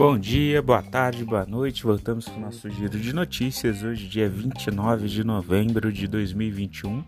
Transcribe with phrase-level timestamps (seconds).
[0.00, 1.82] Bom dia, boa tarde, boa noite.
[1.82, 7.04] Voltamos com o nosso giro de notícias hoje, dia 29 de novembro de 2021.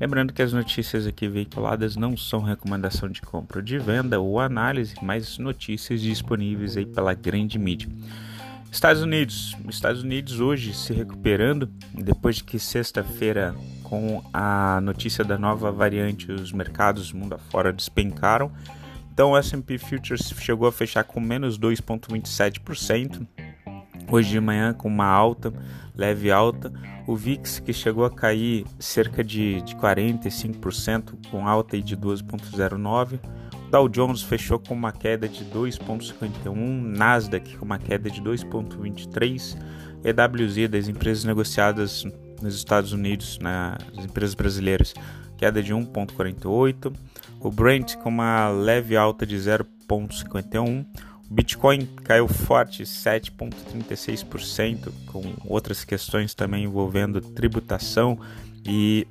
[0.00, 4.40] Lembrando que as notícias aqui veiculadas não são recomendação de compra ou de venda ou
[4.40, 7.90] análise, mas notícias disponíveis aí pela grande mídia.
[8.72, 15.36] Estados Unidos, Estados Unidos hoje se recuperando depois de que sexta-feira com a notícia da
[15.36, 18.50] nova variante os mercados mundo afora despencaram
[19.20, 23.26] então o S&P Futures chegou a fechar com menos 2,27%.
[24.10, 25.52] Hoje de manhã com uma alta,
[25.94, 26.72] leve alta.
[27.06, 33.20] O VIX que chegou a cair cerca de, de 45%, com alta de 12,09%.
[33.70, 39.58] Dow Jones fechou com uma queda de 2,51%, Nasdaq com uma queda de 2,23%,
[40.02, 42.06] EWZ das empresas negociadas
[42.40, 44.94] nos Estados Unidos, nas empresas brasileiras,
[45.40, 46.92] queda de 1,48%,
[47.40, 50.84] o Brent com uma leve alta de 0,51%,
[51.30, 58.20] o Bitcoin caiu forte 7,36%, com outras questões também envolvendo tributação
[58.66, 59.06] e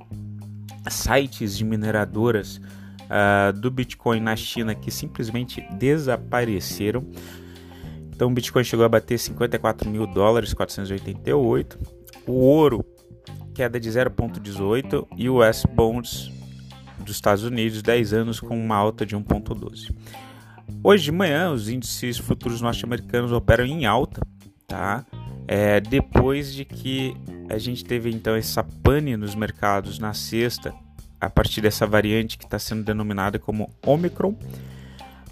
[0.88, 7.08] sites de mineradoras uh, do Bitcoin na China que simplesmente desapareceram.
[8.14, 11.80] Então o Bitcoin chegou a bater 54 mil dólares, 488.
[12.28, 12.86] O ouro
[13.60, 16.32] queda de 0,18 e o S Bonds
[17.00, 19.94] dos Estados Unidos 10 anos com uma alta de 1,12.
[20.82, 24.22] Hoje de manhã, os índices futuros norte-americanos operam em alta,
[24.66, 25.06] tá?
[25.46, 27.14] É, depois de que
[27.50, 30.74] a gente teve então essa pane nos mercados na sexta,
[31.20, 34.38] a partir dessa variante que está sendo denominada como Omicron.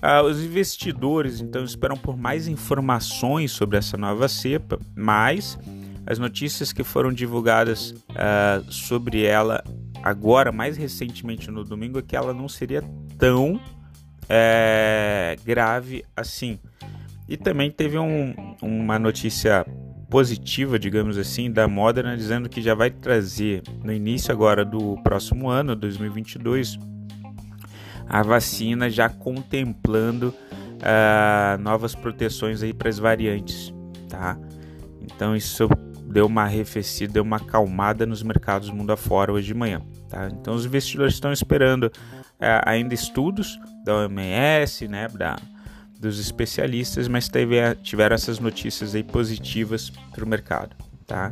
[0.02, 5.58] Ah, os investidores então esperam por mais informações sobre essa nova cepa, mas
[6.08, 9.62] as notícias que foram divulgadas ah, sobre ela
[10.02, 12.82] agora, mais recentemente no domingo, é que ela não seria
[13.18, 13.60] tão
[14.30, 16.60] é, grave assim.
[17.28, 19.66] E também teve um, uma notícia
[20.10, 25.50] positiva, digamos assim, da Moderna dizendo que já vai trazer no início agora do próximo
[25.50, 26.80] ano, 2022,
[28.08, 33.74] a vacina já contemplando uh, novas proteções aí para as variantes,
[34.08, 34.40] tá?
[35.02, 35.68] Então isso
[36.08, 39.82] deu uma arrefecida, deu uma acalmada nos mercados mundo afora hoje de manhã.
[40.10, 40.30] Tá?
[40.32, 41.92] Então os investidores estão esperando
[42.40, 45.38] é, ainda estudos da OMS, né, da,
[46.00, 50.76] dos especialistas, mas teve, tiveram essas notícias aí positivas para o mercado.
[51.06, 51.32] Tá?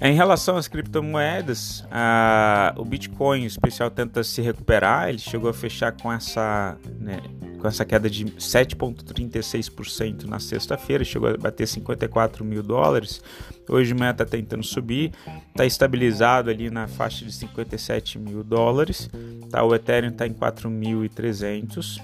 [0.00, 5.92] Em relação às criptomoedas, a, o Bitcoin especial tenta se recuperar, ele chegou a fechar
[5.92, 7.22] com essa, né,
[7.58, 13.22] com essa queda de 7,36% na sexta-feira, chegou a bater 54 mil dólares.
[13.68, 15.12] Hoje de manhã está tentando subir,
[15.48, 19.08] está estabilizado ali na faixa de 57 mil dólares.
[19.50, 21.98] Tá, o Ethereum está em 4.300.
[21.98, 22.02] Uh,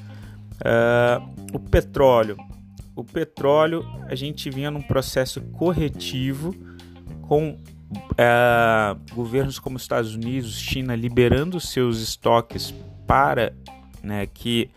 [0.64, 2.38] ah, o petróleo,
[2.96, 6.54] o petróleo a gente vinha num processo corretivo
[7.22, 7.58] com
[7.92, 12.74] uh, governos como Estados Unidos, China liberando seus estoques
[13.06, 13.52] para
[14.02, 14.70] né, que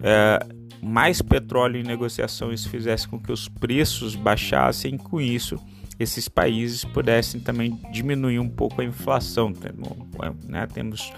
[0.00, 0.38] é,
[0.82, 5.58] mais petróleo em negociações fizesse com que os preços baixassem, com isso
[5.98, 9.52] esses países pudessem também diminuir um pouco a inflação.
[10.46, 10.66] Né?
[10.68, 11.12] Temos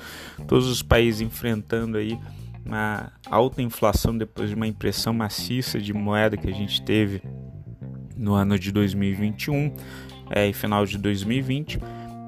[0.49, 2.19] todos os países enfrentando aí
[2.65, 7.23] uma alta inflação depois de uma impressão maciça de moeda que a gente teve
[8.21, 9.75] no ano de 2021
[10.31, 11.81] é, e final de 2020.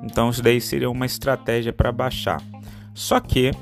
[0.02, 2.42] Então isso daí seria uma estratégia para baixar.
[2.94, 3.52] Só que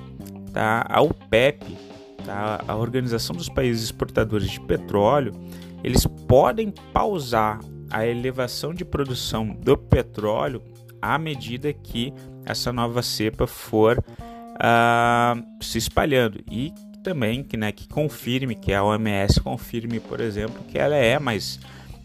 [0.53, 1.77] tá, a OPEP
[2.25, 2.65] tá?
[2.67, 5.35] a Organização dos Países Exportadores de Petróleo,
[5.83, 10.63] eles podem pausar a elevação de produção do petróleo
[11.03, 12.13] à medida que
[12.45, 18.85] essa nova cepa for uh, se espalhando e também que, né, que confirme, que a
[18.85, 21.59] OMS confirme, por exemplo, que ela é mais,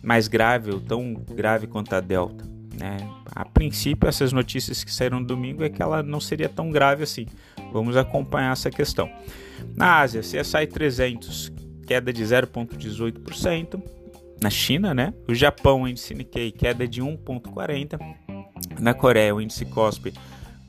[0.06, 2.46] mais grave ou tão grave quanto a Delta.
[2.78, 2.98] Né?
[3.26, 7.04] A princípio, essas notícias que saíram no domingo é que ela não seria tão grave
[7.04, 7.26] assim.
[7.74, 9.10] Vamos acompanhar essa questão.
[9.76, 11.52] Na Ásia, CSI 300,
[11.88, 13.82] queda de 0,18%.
[14.42, 15.14] Na China, né?
[15.28, 18.00] O Japão, o índice Nikkei, queda de 1,40%.
[18.80, 20.14] Na Coreia, o índice KOSPI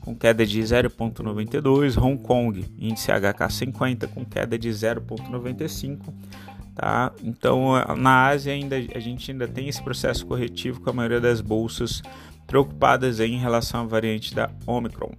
[0.01, 2.01] com queda de 0,92.
[2.01, 5.99] Hong Kong, índice HK50 com queda de 0,95.
[6.77, 7.11] Tá?
[7.23, 11.41] Então, na Ásia ainda a gente ainda tem esse processo corretivo com a maioria das
[11.41, 12.03] bolsas
[12.45, 15.11] preocupadas em relação à variante da Omicron.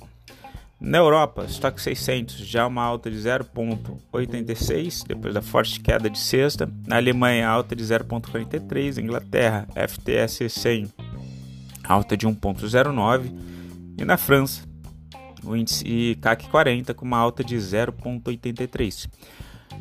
[0.80, 6.70] Na Europa, estoque 600 já uma alta de 0,86 depois da forte queda de sexta.
[6.86, 9.02] Na Alemanha, alta de 0,43.
[9.02, 10.88] Inglaterra, FTSE 100
[11.82, 13.32] alta de 1,09.
[13.98, 14.62] E na França,
[15.42, 19.08] o índice CAC 40 com uma alta de 0,83.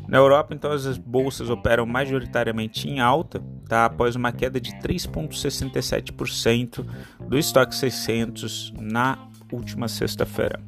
[0.08, 3.84] Na Europa, então, as bolsas operam majoritariamente em alta, tá?
[3.84, 6.86] após uma queda de 3,67%
[7.28, 9.18] do estoque 600 na
[9.52, 10.58] última sexta-feira.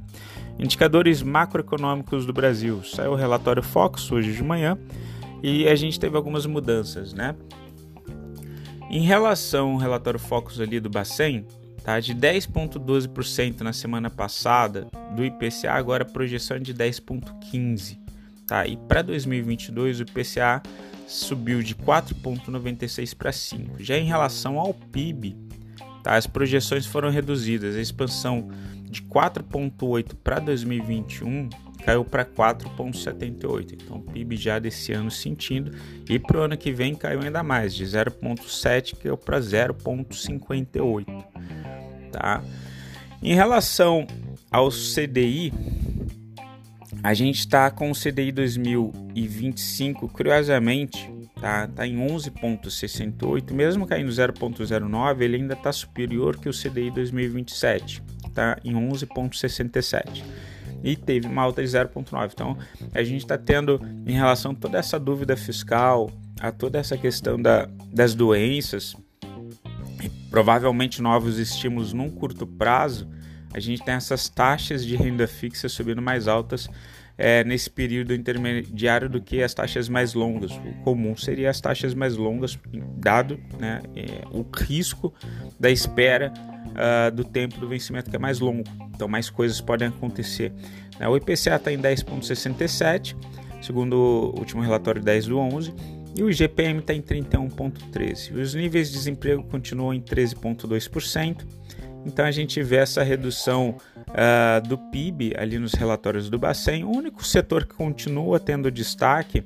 [0.58, 2.84] Indicadores macroeconômicos do Brasil.
[2.84, 4.76] Saiu o relatório Fox hoje de manhã
[5.42, 7.34] e a gente teve algumas mudanças, né?
[8.90, 11.46] Em relação ao relatório Focus ali do Bacen,
[11.82, 11.98] tá?
[11.98, 18.09] De 10,12% na semana passada do IPCA, agora a projeção é de 10,15%.
[18.50, 18.66] Tá?
[18.66, 20.60] E para 2022 o IPCA
[21.06, 23.80] subiu de 4,96 para 5.
[23.80, 25.36] Já em relação ao PIB,
[26.02, 26.16] tá?
[26.16, 27.76] as projeções foram reduzidas.
[27.76, 28.48] A expansão
[28.86, 31.48] de 4,8 para 2021
[31.84, 33.74] caiu para 4,78.
[33.74, 35.70] Então, o PIB já desse ano sentindo.
[36.08, 41.06] E para o ano que vem caiu ainda mais, de 0,7 caiu para 0,58.
[42.10, 42.42] Tá?
[43.22, 44.08] Em relação
[44.50, 45.52] ao CDI,
[47.02, 51.10] a gente está com o CDI 2025, curiosamente,
[51.40, 58.02] tá, tá em 11,68, mesmo caindo 0,09, ele ainda está superior que o CDI 2027,
[58.34, 60.22] tá em 11,67
[60.82, 62.30] e teve uma alta de 0,9.
[62.32, 62.56] Então,
[62.94, 66.10] a gente está tendo, em relação a toda essa dúvida fiscal,
[66.40, 68.96] a toda essa questão da, das doenças,
[70.30, 73.08] provavelmente novos estímulos num curto prazo,
[73.52, 76.68] a gente tem essas taxas de renda fixa subindo mais altas
[77.18, 80.52] é, nesse período intermediário do que as taxas mais longas.
[80.52, 82.58] O comum seria as taxas mais longas,
[82.96, 85.12] dado né, é, o risco
[85.58, 86.32] da espera
[86.70, 88.64] uh, do tempo do vencimento que é mais longo.
[88.94, 90.52] Então, mais coisas podem acontecer.
[90.98, 91.06] Né.
[91.08, 93.14] O IPCA está em 10,67,
[93.60, 95.74] segundo o último relatório 10 do 11
[96.16, 98.34] e o IGPM está em 31,13.
[98.40, 101.44] Os níveis de desemprego continuam em 13,2%.
[102.04, 103.76] Então a gente vê essa redução
[104.08, 106.84] uh, do PIB ali nos relatórios do Bacen.
[106.84, 109.44] O único setor que continua tendo destaque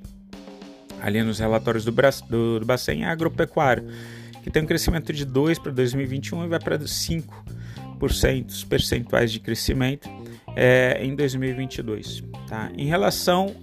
[1.01, 3.87] ali nos relatórios do, do, do Bacen é agropecuário,
[4.43, 10.09] que tem um crescimento de 2 para 2021 e vai para 5% percentuais de crescimento
[10.57, 12.23] é, em 2022.
[12.47, 12.71] Tá?
[12.77, 13.55] Em relação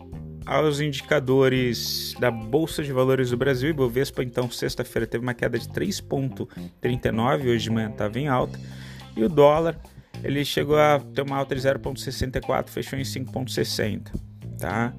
[0.45, 5.67] aos indicadores da Bolsa de Valores do Brasil, Ibovespa, então, sexta-feira teve uma queda de
[5.69, 8.59] 3,39, hoje de manhã estava em alta,
[9.15, 9.79] e o dólar
[10.23, 14.11] ele chegou a ter uma alta de 0,64, fechou em 5,60,
[14.59, 14.93] tá?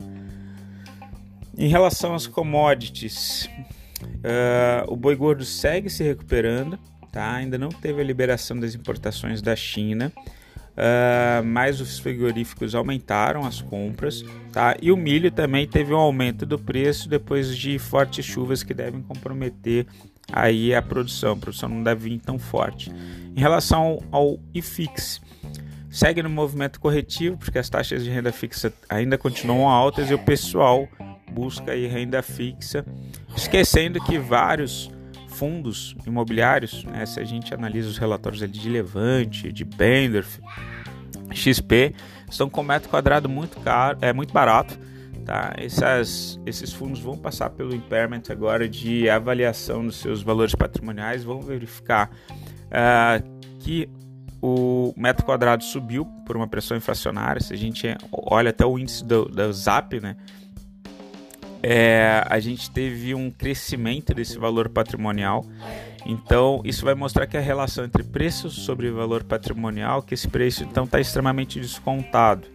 [1.57, 3.49] Em relação às commodities,
[4.03, 6.79] uh, o boi gordo segue se recuperando,
[7.13, 7.35] tá?
[7.35, 10.13] Ainda não teve a liberação das importações da China,
[10.73, 14.77] uh, mas os frigoríficos aumentaram as compras, tá?
[14.81, 19.03] E o milho também teve um aumento do preço depois de fortes chuvas que devem
[19.03, 19.87] comprometer
[20.33, 21.33] aí a produção.
[21.33, 22.93] A produção não deve vir tão forte.
[23.35, 25.21] Em relação ao IFIX,
[25.91, 30.19] segue no movimento corretivo, porque as taxas de renda fixa ainda continuam altas e o
[30.19, 30.89] pessoal
[31.31, 32.85] busca aí renda fixa,
[33.35, 34.91] esquecendo que vários
[35.33, 40.41] fundos imobiliários, né, se a gente analisa os relatórios ali de Levante, de Bendorf,
[41.33, 41.95] XP,
[42.31, 44.79] estão com metro quadrado muito caro, é muito barato,
[45.25, 45.53] tá?
[45.57, 51.41] Essas, esses fundos vão passar pelo impairment agora de avaliação dos seus valores patrimoniais, vão
[51.41, 52.11] verificar
[52.69, 53.89] uh, que
[54.41, 57.41] o metro quadrado subiu por uma pressão inflacionária.
[57.41, 60.17] Se a gente olha até o índice do, do ZAP, né?
[61.63, 65.47] É, a gente teve um crescimento desse valor patrimonial.
[66.05, 70.65] Então, isso vai mostrar que a relação entre preço sobre valor patrimonial, que esse preço
[70.65, 72.49] então está extremamente descontado.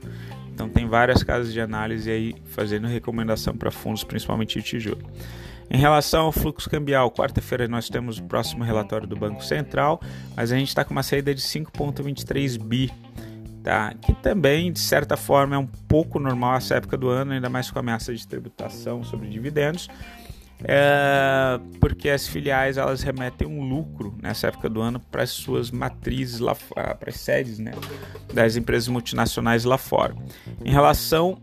[0.54, 5.02] Então, tem várias casas de análise aí fazendo recomendação para fundos, principalmente de tijolo.
[5.70, 10.02] Em relação ao fluxo cambial, quarta-feira nós temos o próximo relatório do Banco Central,
[10.36, 12.92] mas a gente está com uma saída de 5,23 bi,
[13.68, 13.94] tá?
[14.02, 17.70] que também, de certa forma, é um pouco normal essa época do ano, ainda mais
[17.70, 19.90] com a ameaça de tributação sobre dividendos,
[20.64, 25.70] é, porque as filiais elas remetem um lucro nessa época do ano para as suas
[25.70, 27.74] matrizes lá para as sedes né,
[28.34, 30.16] das empresas multinacionais lá fora.
[30.64, 31.38] Em relação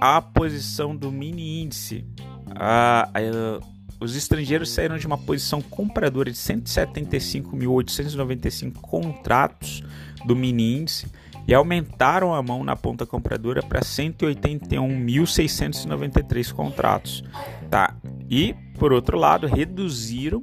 [0.00, 2.06] à posição do mini índice
[2.54, 3.58] ah, ah,
[3.98, 9.82] os estrangeiros saíram de uma posição compradora de 175.895 contratos
[10.26, 11.06] do mini índice
[11.46, 17.22] e aumentaram a mão na ponta compradora para 181.693 contratos,
[17.70, 17.94] tá?
[18.28, 20.42] E por outro lado, reduziram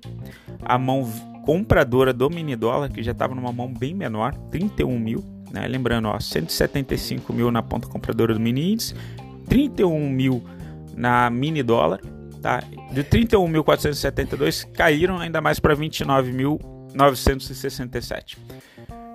[0.63, 1.03] a mão
[1.45, 5.21] compradora do mini dólar, que já estava numa mão bem menor, 31 mil,
[5.51, 5.67] né?
[5.67, 8.95] Lembrando, ó, 175 mil na ponta compradora do mini índice,
[9.47, 10.41] 31 mil
[10.95, 11.99] na mini dólar
[12.43, 12.61] Tá?
[12.91, 18.37] De 31.472 caíram ainda mais para 29.967.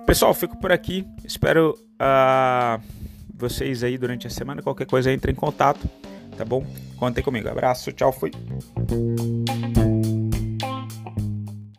[0.09, 1.05] Pessoal, fico por aqui.
[1.23, 2.81] Espero uh,
[3.31, 4.59] vocês aí durante a semana.
[4.59, 5.87] Qualquer coisa entre em contato.
[6.35, 6.65] tá bom?
[6.97, 7.47] Contem comigo.
[7.47, 8.31] Abraço, tchau, fui.